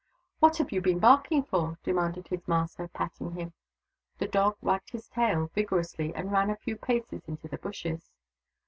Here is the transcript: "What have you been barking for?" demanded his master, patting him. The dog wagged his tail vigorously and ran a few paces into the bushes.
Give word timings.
"What 0.39 0.57
have 0.57 0.71
you 0.71 0.81
been 0.81 0.97
barking 0.97 1.43
for?" 1.43 1.77
demanded 1.83 2.29
his 2.29 2.47
master, 2.47 2.87
patting 2.87 3.33
him. 3.33 3.53
The 4.17 4.27
dog 4.27 4.57
wagged 4.59 4.89
his 4.93 5.07
tail 5.07 5.51
vigorously 5.53 6.11
and 6.15 6.31
ran 6.31 6.49
a 6.49 6.55
few 6.57 6.75
paces 6.75 7.21
into 7.27 7.47
the 7.47 7.59
bushes. 7.59 8.09